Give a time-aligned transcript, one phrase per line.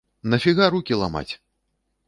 [0.33, 1.29] На фіга рукі ламаць?